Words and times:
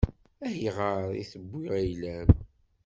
Ayɣer 0.47 1.07
i 1.21 1.23
tewwi 1.31 1.63
ayla-m? 1.77 2.29